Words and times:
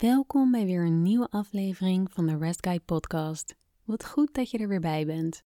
Welkom 0.00 0.50
bij 0.50 0.64
weer 0.64 0.84
een 0.84 1.02
nieuwe 1.02 1.28
aflevering 1.30 2.12
van 2.12 2.26
de 2.26 2.36
Rest 2.36 2.66
Guide 2.66 2.84
podcast. 2.84 3.56
Wat 3.84 4.06
goed 4.06 4.34
dat 4.34 4.50
je 4.50 4.58
er 4.58 4.68
weer 4.68 4.80
bij 4.80 5.06
bent. 5.06 5.42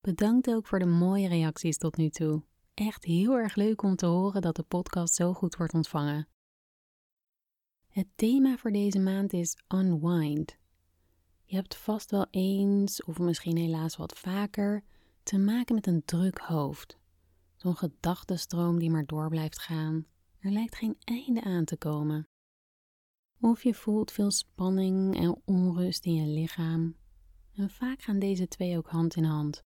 Bedankt 0.00 0.50
ook 0.50 0.66
voor 0.66 0.78
de 0.78 0.86
mooie 0.86 1.28
reacties 1.28 1.78
tot 1.78 1.96
nu 1.96 2.08
toe. 2.08 2.42
Echt 2.74 3.04
heel 3.04 3.36
erg 3.36 3.54
leuk 3.54 3.82
om 3.82 3.96
te 3.96 4.06
horen 4.06 4.42
dat 4.42 4.56
de 4.56 4.62
podcast 4.62 5.14
zo 5.14 5.32
goed 5.32 5.56
wordt 5.56 5.74
ontvangen. 5.74 6.28
Het 7.88 8.06
thema 8.14 8.56
voor 8.56 8.72
deze 8.72 8.98
maand 8.98 9.32
is 9.32 9.56
unwind. 9.74 10.56
Je 11.44 11.56
hebt 11.56 11.76
vast 11.76 12.10
wel 12.10 12.26
eens, 12.30 13.04
of 13.04 13.18
misschien 13.18 13.56
helaas 13.56 13.96
wat 13.96 14.18
vaker, 14.18 14.84
te 15.22 15.38
maken 15.38 15.74
met 15.74 15.86
een 15.86 16.04
druk 16.04 16.38
hoofd. 16.38 16.98
Zo'n 17.56 17.76
gedachtenstroom 17.76 18.78
die 18.78 18.90
maar 18.90 19.06
door 19.06 19.28
blijft 19.28 19.58
gaan. 19.58 20.06
Er 20.38 20.50
lijkt 20.50 20.76
geen 20.76 20.96
einde 21.04 21.42
aan 21.42 21.64
te 21.64 21.76
komen. 21.76 22.28
Of 23.42 23.62
je 23.62 23.74
voelt 23.74 24.12
veel 24.12 24.30
spanning 24.30 25.16
en 25.16 25.42
onrust 25.44 26.04
in 26.04 26.14
je 26.14 26.26
lichaam. 26.26 26.96
En 27.54 27.70
vaak 27.70 28.02
gaan 28.02 28.18
deze 28.18 28.48
twee 28.48 28.76
ook 28.76 28.88
hand 28.88 29.16
in 29.16 29.24
hand. 29.24 29.62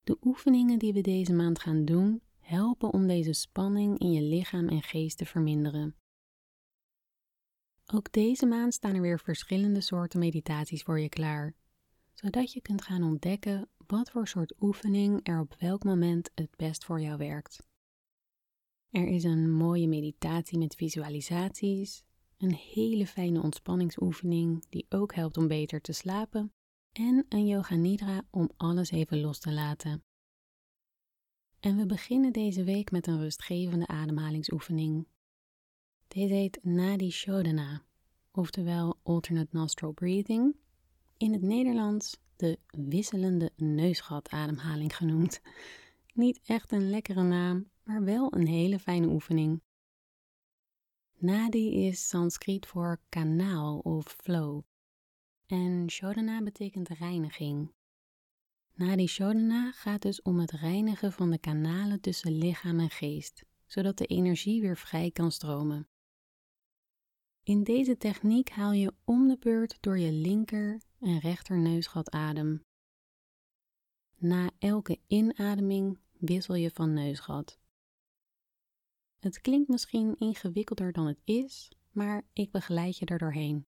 De 0.00 0.16
oefeningen 0.20 0.78
die 0.78 0.92
we 0.92 1.00
deze 1.00 1.32
maand 1.32 1.58
gaan 1.58 1.84
doen, 1.84 2.22
helpen 2.38 2.92
om 2.92 3.06
deze 3.06 3.32
spanning 3.32 3.98
in 3.98 4.12
je 4.12 4.22
lichaam 4.22 4.68
en 4.68 4.82
geest 4.82 5.18
te 5.18 5.24
verminderen. 5.24 5.96
Ook 7.92 8.12
deze 8.12 8.46
maand 8.46 8.74
staan 8.74 8.94
er 8.94 9.00
weer 9.00 9.20
verschillende 9.20 9.80
soorten 9.80 10.18
meditaties 10.18 10.82
voor 10.82 11.00
je 11.00 11.08
klaar, 11.08 11.54
zodat 12.12 12.52
je 12.52 12.60
kunt 12.60 12.82
gaan 12.82 13.02
ontdekken 13.02 13.68
wat 13.86 14.10
voor 14.10 14.28
soort 14.28 14.54
oefening 14.60 15.20
er 15.22 15.40
op 15.40 15.54
welk 15.58 15.84
moment 15.84 16.30
het 16.34 16.56
best 16.56 16.84
voor 16.84 17.00
jou 17.00 17.18
werkt. 17.18 17.68
Er 18.90 19.06
is 19.06 19.24
een 19.24 19.52
mooie 19.52 19.88
meditatie 19.88 20.58
met 20.58 20.74
visualisaties, 20.74 22.04
een 22.40 22.54
hele 22.54 23.06
fijne 23.06 23.42
ontspanningsoefening 23.42 24.66
die 24.68 24.86
ook 24.88 25.14
helpt 25.14 25.36
om 25.36 25.48
beter 25.48 25.80
te 25.80 25.92
slapen 25.92 26.52
en 26.92 27.26
een 27.28 27.46
yoga 27.46 27.74
nidra 27.74 28.22
om 28.30 28.50
alles 28.56 28.90
even 28.90 29.20
los 29.20 29.38
te 29.38 29.52
laten. 29.52 30.04
En 31.60 31.76
we 31.76 31.86
beginnen 31.86 32.32
deze 32.32 32.64
week 32.64 32.90
met 32.90 33.06
een 33.06 33.20
rustgevende 33.20 33.86
ademhalingsoefening. 33.86 35.06
Deze 36.08 36.34
heet 36.34 36.58
Nadi 36.62 37.10
Shodhana, 37.10 37.82
oftewel 38.32 38.98
alternate 39.02 39.56
nostril 39.56 39.92
breathing, 39.92 40.56
in 41.16 41.32
het 41.32 41.42
Nederlands 41.42 42.20
de 42.36 42.58
wisselende 42.66 43.52
neusgatademhaling 43.56 44.96
genoemd. 44.96 45.40
Niet 46.14 46.40
echt 46.44 46.72
een 46.72 46.90
lekkere 46.90 47.22
naam, 47.22 47.70
maar 47.82 48.04
wel 48.04 48.34
een 48.34 48.46
hele 48.46 48.78
fijne 48.78 49.06
oefening. 49.08 49.62
Nadi 51.22 51.86
is 51.86 52.08
Sanskriet 52.08 52.66
voor 52.66 53.00
kanaal 53.08 53.78
of 53.78 54.04
flow. 54.06 54.62
En 55.46 55.90
Shodhana 55.90 56.42
betekent 56.42 56.88
reiniging. 56.88 57.72
Nadi 58.74 59.06
Shodhana 59.06 59.72
gaat 59.72 60.02
dus 60.02 60.22
om 60.22 60.38
het 60.40 60.50
reinigen 60.50 61.12
van 61.12 61.30
de 61.30 61.38
kanalen 61.38 62.00
tussen 62.00 62.32
lichaam 62.32 62.80
en 62.80 62.90
geest, 62.90 63.44
zodat 63.66 63.98
de 63.98 64.06
energie 64.06 64.60
weer 64.60 64.76
vrij 64.76 65.10
kan 65.10 65.32
stromen. 65.32 65.88
In 67.42 67.64
deze 67.64 67.96
techniek 67.96 68.48
haal 68.48 68.72
je 68.72 68.92
om 69.04 69.28
de 69.28 69.36
beurt 69.38 69.76
door 69.80 69.98
je 69.98 70.12
linker 70.12 70.80
en 71.00 71.18
rechter 71.18 71.58
neusgat 71.58 72.10
adem. 72.10 72.64
Na 74.16 74.50
elke 74.58 75.00
inademing 75.06 75.98
wissel 76.18 76.54
je 76.54 76.70
van 76.70 76.92
neusgat. 76.92 77.59
Het 79.20 79.40
klinkt 79.40 79.68
misschien 79.68 80.16
ingewikkelder 80.16 80.92
dan 80.92 81.06
het 81.06 81.20
is, 81.24 81.72
maar 81.90 82.28
ik 82.32 82.50
begeleid 82.50 82.96
je 82.96 83.06
er 83.06 83.18
doorheen. 83.18 83.66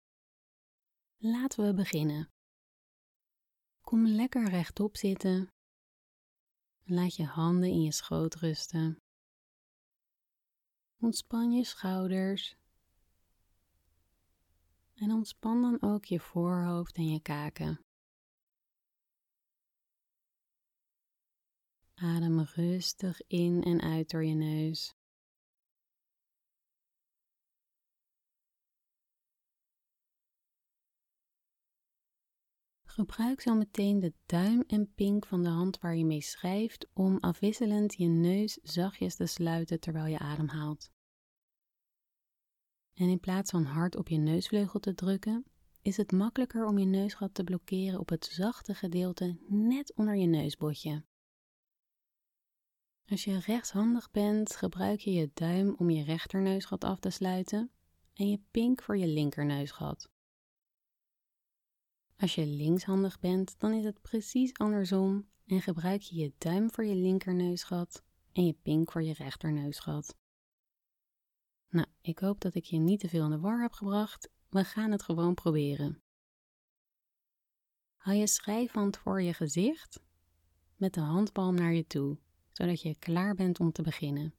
Laten 1.18 1.66
we 1.66 1.74
beginnen. 1.74 2.30
Kom 3.82 4.08
lekker 4.08 4.50
rechtop 4.50 4.98
zitten. 4.98 5.54
Laat 6.84 7.16
je 7.16 7.26
handen 7.26 7.70
in 7.70 7.82
je 7.82 7.92
schoot 7.92 8.36
rusten. 8.36 9.02
Ontspan 11.00 11.52
je 11.52 11.64
schouders. 11.64 12.56
En 14.94 15.12
ontspan 15.12 15.62
dan 15.62 15.82
ook 15.82 16.06
je 16.06 16.20
voorhoofd 16.20 16.96
en 16.96 17.08
je 17.08 17.22
kaken. 17.22 17.86
Adem 21.94 22.40
rustig 22.40 23.22
in 23.28 23.64
en 23.64 23.82
uit 23.82 24.10
door 24.10 24.26
je 24.26 24.36
neus. 24.36 25.00
Gebruik 33.02 33.42
zo 33.42 33.56
meteen 33.56 34.00
de 34.00 34.14
duim 34.26 34.64
en 34.68 34.94
pink 34.94 35.26
van 35.26 35.44
de 35.44 35.50
hand 35.50 35.80
waar 35.80 35.96
je 35.96 36.06
mee 36.06 36.22
schrijft 36.22 36.88
om 36.94 37.18
afwisselend 37.18 37.94
je 37.94 38.08
neus 38.08 38.60
zachtjes 38.64 39.16
te 39.16 39.26
sluiten 39.26 39.80
terwijl 39.80 40.06
je 40.06 40.20
ademhaalt. 40.20 40.92
En 42.94 43.10
in 43.10 43.20
plaats 43.20 43.52
van 43.52 43.64
hard 43.64 43.96
op 43.96 44.08
je 44.08 44.18
neusvleugel 44.18 44.80
te 44.80 44.94
drukken, 44.94 45.46
is 45.82 45.98
het 45.98 46.12
makkelijker 46.12 46.66
om 46.66 46.78
je 46.78 46.86
neusgat 46.86 47.34
te 47.34 47.44
blokkeren 47.44 48.00
op 48.00 48.10
het 48.10 48.26
zachte 48.26 48.74
gedeelte 48.74 49.38
net 49.48 49.96
onder 49.96 50.16
je 50.16 50.28
neusbotje. 50.28 51.06
Als 53.06 53.24
je 53.24 53.40
rechtshandig 53.40 54.12
bent, 54.12 54.56
gebruik 54.56 55.00
je 55.00 55.12
je 55.12 55.32
duim 55.34 55.76
om 55.78 55.90
je 55.90 56.04
rechterneusgat 56.04 56.84
af 56.84 57.00
te 57.00 57.10
sluiten 57.10 57.72
en 58.14 58.30
je 58.30 58.42
pink 58.52 58.82
voor 58.82 58.98
je 58.98 59.08
linkerneusgat. 59.08 60.11
Als 62.22 62.36
je 62.36 62.46
linkshandig 62.46 63.20
bent, 63.20 63.60
dan 63.60 63.74
is 63.74 63.84
het 63.84 64.02
precies 64.02 64.54
andersom 64.54 65.28
en 65.46 65.62
gebruik 65.62 66.02
je 66.02 66.16
je 66.16 66.34
duim 66.38 66.72
voor 66.72 66.86
je 66.86 66.96
linkerneusgat 66.96 68.04
en 68.32 68.46
je 68.46 68.54
pink 68.54 68.92
voor 68.92 69.04
je 69.04 69.14
rechterneusgat. 69.14 70.18
Nou, 71.70 71.88
ik 72.02 72.20
hoop 72.20 72.42
dat 72.42 72.56
ik 72.56 72.64
je 72.64 72.78
niet 72.78 73.00
te 73.00 73.10
veel 73.10 73.24
in 73.24 73.30
de 73.30 73.40
war 73.40 73.62
heb 73.62 73.72
gebracht. 73.72 74.30
We 74.50 74.64
gaan 74.64 74.92
het 74.92 75.04
gewoon 75.04 75.34
proberen. 75.34 76.02
Hou 77.96 78.18
je 78.18 78.28
schrijfhand 78.28 78.98
voor 78.98 79.22
je 79.22 79.34
gezicht 79.34 80.00
met 80.76 80.94
de 80.94 81.02
handpalm 81.02 81.56
naar 81.56 81.74
je 81.74 81.88
toe, 81.88 82.18
zodat 82.52 82.82
je 82.82 82.96
klaar 83.00 83.36
bent 83.36 83.60
om 83.60 83.72
te 83.72 83.82
beginnen. 83.82 84.34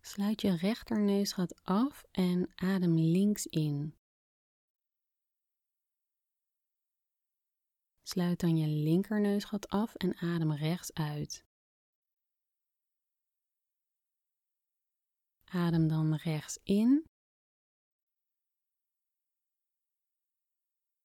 Sluit 0.00 0.40
je 0.40 0.56
rechterneusgat 0.56 1.64
af 1.64 2.04
en 2.10 2.50
adem 2.54 2.94
links 2.94 3.46
in. 3.46 3.94
Sluit 8.12 8.40
dan 8.40 8.56
je 8.56 8.66
linkerneusgat 8.66 9.68
af 9.68 9.94
en 9.94 10.16
adem 10.16 10.52
rechts 10.52 10.92
uit. 10.92 11.44
Adem 15.44 15.88
dan 15.88 16.14
rechts 16.14 16.58
in. 16.62 17.06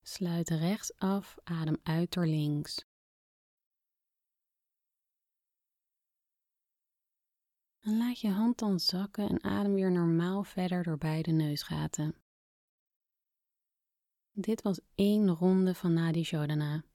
Sluit 0.02 0.50
rechts 0.50 0.98
af, 0.98 1.38
adem 1.44 1.78
uit 1.84 2.14
door 2.14 2.26
links. 2.26 2.86
En 7.80 7.98
laat 7.98 8.20
je 8.20 8.30
hand 8.30 8.60
dan 8.60 8.80
zakken 8.80 9.30
en 9.30 9.44
adem 9.44 9.74
weer 9.74 9.92
normaal 9.92 10.44
verder 10.44 10.84
door 10.84 10.98
beide 10.98 11.32
neusgaten. 11.32 12.16
Dit 14.32 14.62
was 14.62 14.80
één 14.96 15.30
ronde 15.30 15.76
van 15.76 15.94
Nadi 15.94 16.24
Shodhana. 16.24 16.87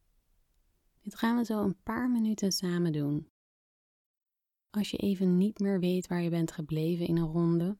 Dit 1.02 1.14
gaan 1.14 1.36
we 1.36 1.44
zo 1.44 1.62
een 1.62 1.82
paar 1.82 2.10
minuten 2.10 2.52
samen 2.52 2.92
doen. 2.92 3.28
Als 4.70 4.90
je 4.90 4.96
even 4.96 5.36
niet 5.36 5.58
meer 5.58 5.80
weet 5.80 6.06
waar 6.06 6.22
je 6.22 6.30
bent 6.30 6.52
gebleven 6.52 7.06
in 7.06 7.16
een 7.16 7.32
ronde, 7.32 7.76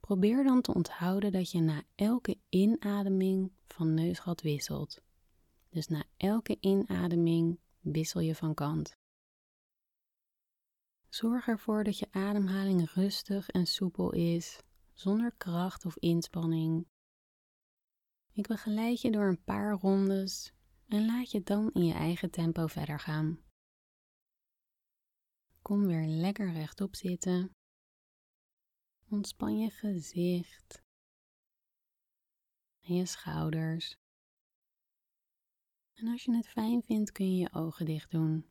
probeer 0.00 0.44
dan 0.44 0.60
te 0.60 0.74
onthouden 0.74 1.32
dat 1.32 1.50
je 1.50 1.60
na 1.60 1.82
elke 1.94 2.38
inademing 2.48 3.52
van 3.66 3.94
neusgat 3.94 4.40
wisselt. 4.40 5.02
Dus 5.68 5.86
na 5.86 6.04
elke 6.16 6.56
inademing 6.60 7.60
wissel 7.80 8.20
je 8.20 8.34
van 8.34 8.54
kant. 8.54 8.96
Zorg 11.08 11.48
ervoor 11.48 11.84
dat 11.84 11.98
je 11.98 12.08
ademhaling 12.10 12.90
rustig 12.90 13.48
en 13.48 13.66
soepel 13.66 14.12
is, 14.12 14.60
zonder 14.92 15.32
kracht 15.36 15.84
of 15.84 15.96
inspanning. 15.96 16.86
Ik 18.32 18.46
begeleid 18.46 19.00
je 19.00 19.10
door 19.10 19.28
een 19.28 19.44
paar 19.44 19.72
rondes 19.72 20.52
en 20.88 21.06
laat 21.06 21.30
je 21.30 21.42
dan 21.42 21.70
in 21.72 21.84
je 21.84 21.94
eigen 21.94 22.30
tempo 22.30 22.66
verder 22.66 23.00
gaan. 23.00 23.38
Kom 25.62 25.86
weer 25.86 26.06
lekker 26.06 26.52
rechtop 26.52 26.94
zitten. 26.94 27.56
Ontspan 29.08 29.58
je 29.58 29.70
gezicht 29.70 30.82
en 32.80 32.94
je 32.94 33.06
schouders. 33.06 33.96
En 35.94 36.06
als 36.06 36.24
je 36.24 36.36
het 36.36 36.48
fijn 36.48 36.82
vindt, 36.82 37.12
kun 37.12 37.32
je 37.32 37.38
je 37.38 37.52
ogen 37.52 37.86
dicht 37.86 38.10
doen. 38.10 38.50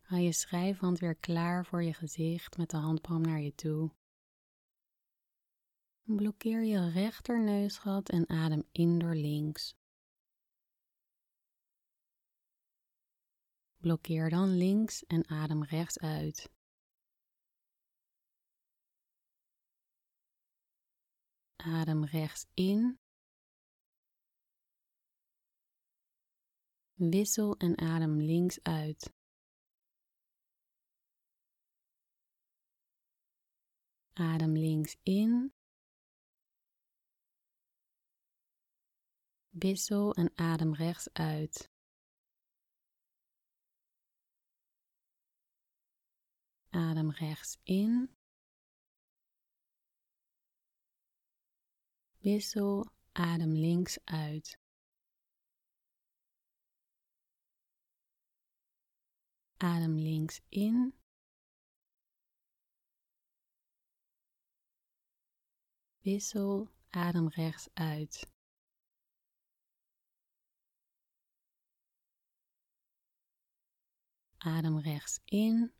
Haal 0.00 0.18
je 0.18 0.32
schrijfhand 0.32 0.98
weer 0.98 1.14
klaar 1.14 1.66
voor 1.66 1.82
je 1.82 1.94
gezicht 1.94 2.56
met 2.56 2.70
de 2.70 2.76
handpalm 2.76 3.22
naar 3.22 3.40
je 3.40 3.54
toe. 3.54 3.99
Blokkeer 6.16 6.62
je 6.64 6.90
rechterneusgat 6.90 8.08
en 8.08 8.28
adem 8.28 8.62
in 8.72 8.98
door 8.98 9.14
links. 9.14 9.74
Blokkeer 13.76 14.30
dan 14.30 14.56
links 14.56 15.06
en 15.06 15.28
adem 15.28 15.64
rechts 15.64 15.98
uit. 15.98 16.50
Adem 21.56 22.04
rechts 22.04 22.46
in. 22.54 22.98
Wissel 26.94 27.56
en 27.56 27.78
adem 27.78 28.20
links 28.20 28.62
uit. 28.62 29.12
Adem 34.12 34.52
links 34.52 34.96
in. 35.02 35.58
Wissel 39.52 40.14
en 40.14 40.30
adem 40.34 40.74
rechts 40.74 41.12
uit. 41.12 41.70
Adem 46.70 47.10
rechts 47.10 47.58
in. 47.62 48.16
Wissel, 52.18 52.90
adem 53.12 53.52
links 53.52 53.98
uit. 54.04 54.58
Adem 59.56 59.94
links 59.94 60.40
in. 60.48 60.94
Wissel, 66.02 66.68
adem 66.90 67.28
rechts 67.28 67.68
uit. 67.74 68.38
Adem 74.42 74.78
rechts 74.78 75.20
in. 75.24 75.72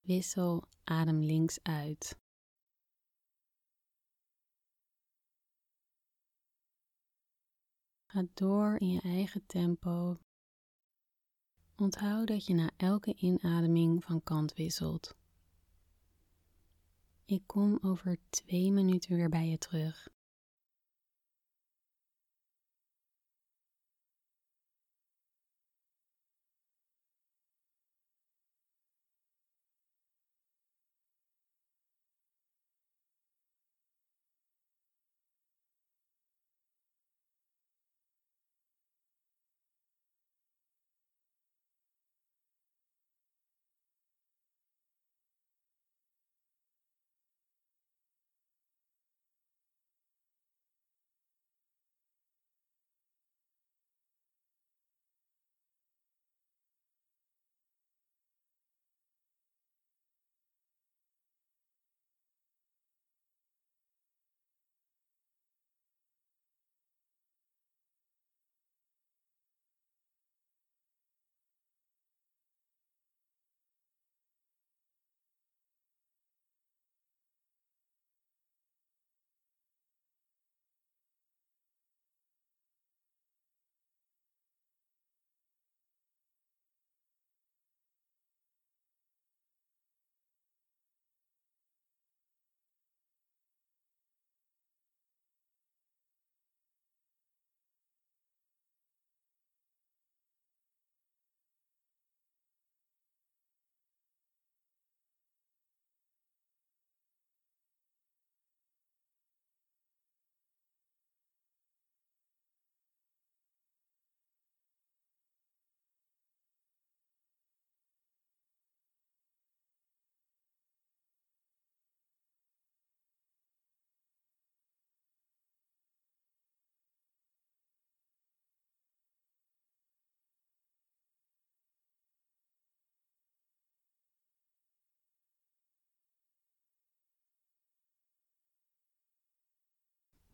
Wissel, 0.00 0.68
adem 0.84 1.20
links 1.22 1.62
uit. 1.62 2.18
Ga 8.06 8.24
door 8.34 8.76
in 8.78 8.88
je 8.88 9.00
eigen 9.00 9.46
tempo. 9.46 10.18
Onthoud 11.76 12.26
dat 12.26 12.46
je 12.46 12.54
na 12.54 12.70
elke 12.76 13.14
inademing 13.14 14.04
van 14.04 14.22
kant 14.22 14.52
wisselt. 14.52 15.16
Ik 17.24 17.46
kom 17.46 17.78
over 17.82 18.18
twee 18.30 18.72
minuten 18.72 19.16
weer 19.16 19.28
bij 19.28 19.48
je 19.48 19.58
terug. 19.58 20.08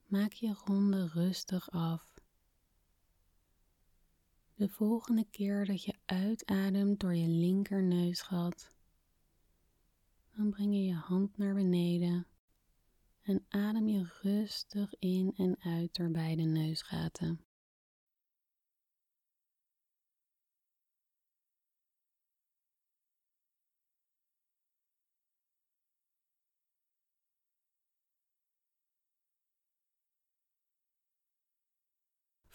Maak 0.08 0.32
je 0.32 0.54
ronde 0.64 1.06
rustig 1.06 1.70
af. 1.70 2.14
De 4.54 4.68
volgende 4.68 5.24
keer 5.30 5.64
dat 5.64 5.84
je 5.84 5.94
uitademt 6.04 7.00
door 7.00 7.14
je 7.14 7.28
linkerneusgat, 7.28 8.74
dan 10.36 10.50
breng 10.50 10.74
je 10.74 10.84
je 10.84 10.94
hand 10.94 11.36
naar 11.36 11.54
beneden 11.54 12.26
en 13.22 13.44
adem 13.48 13.88
je 13.88 14.10
rustig 14.22 14.94
in 14.98 15.34
en 15.36 15.56
uit 15.60 15.94
door 15.94 16.10
beide 16.10 16.42
neusgaten. 16.42 17.47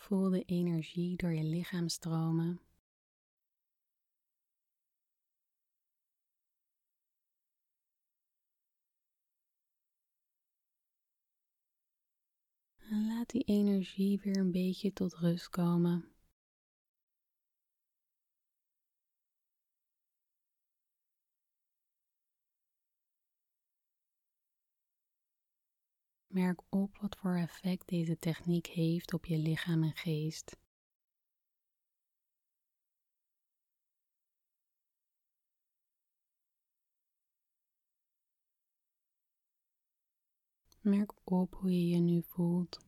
Voel 0.03 0.29
de 0.29 0.43
energie 0.43 1.15
door 1.15 1.33
je 1.33 1.43
lichaam 1.43 1.89
stromen. 1.89 2.60
En 12.77 13.07
laat 13.07 13.29
die 13.29 13.43
energie 13.43 14.19
weer 14.19 14.38
een 14.38 14.51
beetje 14.51 14.93
tot 14.93 15.13
rust 15.13 15.50
komen. 15.50 16.12
Merk 26.34 26.62
op 26.70 26.98
wat 26.98 27.18
voor 27.18 27.36
effect 27.36 27.88
deze 27.88 28.18
techniek 28.18 28.68
heeft 28.68 29.13
op 29.13 29.25
je 29.25 29.38
lichaam 29.38 29.84
en 29.84 29.96
geest. 29.96 30.58
Merk 40.82 41.32
op 41.32 41.54
hoe 41.56 41.72
je 41.72 41.88
je 41.88 42.00
nu 42.00 42.24
voelt. 42.24 42.80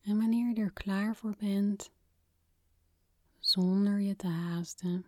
En 0.00 0.16
wanneer 0.16 0.48
je 0.48 0.60
er 0.60 0.72
klaar 0.72 1.16
voor 1.16 1.36
bent, 1.36 1.90
zonder 3.52 4.00
je 4.00 4.16
te 4.16 4.26
haasten, 4.26 5.04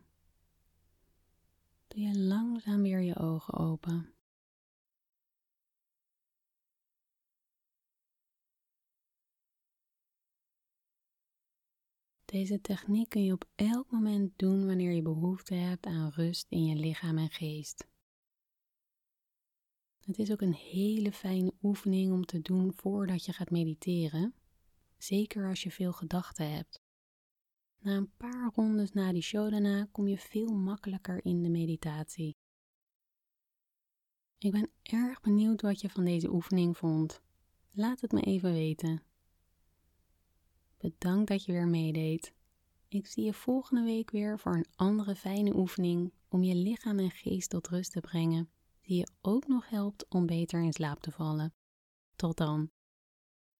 doe 1.88 2.00
je 2.00 2.18
langzaam 2.18 2.82
weer 2.82 3.00
je 3.00 3.16
ogen 3.16 3.54
open. 3.54 4.14
Deze 12.24 12.60
techniek 12.60 13.08
kun 13.08 13.24
je 13.24 13.32
op 13.32 13.48
elk 13.54 13.90
moment 13.90 14.38
doen 14.38 14.66
wanneer 14.66 14.92
je 14.92 15.02
behoefte 15.02 15.54
hebt 15.54 15.86
aan 15.86 16.10
rust 16.10 16.46
in 16.48 16.64
je 16.64 16.76
lichaam 16.76 17.18
en 17.18 17.30
geest. 17.30 17.88
Het 19.98 20.18
is 20.18 20.30
ook 20.30 20.40
een 20.40 20.54
hele 20.54 21.12
fijne 21.12 21.54
oefening 21.62 22.12
om 22.12 22.24
te 22.24 22.40
doen 22.40 22.72
voordat 22.72 23.24
je 23.24 23.32
gaat 23.32 23.50
mediteren, 23.50 24.34
zeker 24.98 25.48
als 25.48 25.62
je 25.62 25.70
veel 25.70 25.92
gedachten 25.92 26.50
hebt. 26.50 26.83
Na 27.84 27.96
een 27.96 28.16
paar 28.16 28.50
rondes 28.54 28.92
na 28.92 29.12
die 29.12 29.22
shodana 29.22 29.88
kom 29.92 30.08
je 30.08 30.18
veel 30.18 30.54
makkelijker 30.54 31.24
in 31.24 31.42
de 31.42 31.48
meditatie. 31.48 32.36
Ik 34.38 34.52
ben 34.52 34.70
erg 34.82 35.20
benieuwd 35.20 35.60
wat 35.60 35.80
je 35.80 35.90
van 35.90 36.04
deze 36.04 36.32
oefening 36.32 36.76
vond. 36.76 37.20
Laat 37.70 38.00
het 38.00 38.12
me 38.12 38.20
even 38.20 38.52
weten. 38.52 39.02
Bedankt 40.78 41.28
dat 41.28 41.44
je 41.44 41.52
weer 41.52 41.68
meedeed. 41.68 42.34
Ik 42.88 43.06
zie 43.06 43.24
je 43.24 43.32
volgende 43.32 43.82
week 43.82 44.10
weer 44.10 44.38
voor 44.38 44.54
een 44.54 44.68
andere 44.74 45.14
fijne 45.14 45.56
oefening 45.56 46.12
om 46.28 46.42
je 46.42 46.54
lichaam 46.54 46.98
en 46.98 47.10
geest 47.10 47.50
tot 47.50 47.68
rust 47.68 47.92
te 47.92 48.00
brengen, 48.00 48.50
die 48.82 48.96
je 48.96 49.08
ook 49.20 49.46
nog 49.46 49.68
helpt 49.68 50.08
om 50.08 50.26
beter 50.26 50.62
in 50.62 50.72
slaap 50.72 51.00
te 51.00 51.10
vallen. 51.10 51.54
Tot 52.16 52.36
dan. 52.36 52.70